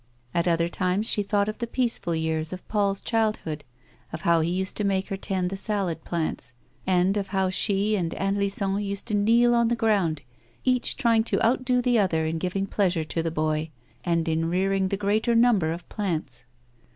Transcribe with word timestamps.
At 0.33 0.47
other 0.47 0.67
times 0.67 1.07
she 1.07 1.21
thought 1.21 1.47
of 1.47 1.59
the 1.59 1.67
peaceful 1.67 2.15
years 2.15 2.51
of 2.51 2.67
Paul's 2.67 3.01
childhood— 3.01 3.63
of 4.13 4.21
how 4.21 4.41
he 4.41 4.49
used 4.49 4.75
to 4.77 4.83
make 4.83 5.09
her 5.09 5.15
tend 5.15 5.51
the 5.51 5.55
salad 5.55 6.03
plants, 6.03 6.53
A 6.87 6.91
WOMAN'S 6.91 7.17
LIFE. 7.17 7.25
241 7.25 7.25
and 7.27 7.27
of 7.27 7.27
how 7.27 7.49
she 7.51 7.95
and 7.95 8.13
Aunt 8.15 8.37
Lisou 8.39 8.77
used 8.83 9.05
to 9.05 9.13
kneel 9.13 9.53
on 9.53 9.67
the 9.67 9.75
ground, 9.75 10.23
each 10.63 10.97
trying 10.97 11.23
to 11.25 11.45
outdo 11.45 11.83
the 11.83 11.99
other 11.99 12.25
in 12.25 12.39
giving 12.39 12.65
pleasure 12.65 13.03
to 13.03 13.21
the 13.21 13.29
boy, 13.29 13.69
and 14.03 14.27
in 14.27 14.49
rearing 14.49 14.87
the 14.87 14.97
greater 14.97 15.35
number 15.35 15.71
of 15.71 15.87
plants. 15.87 16.45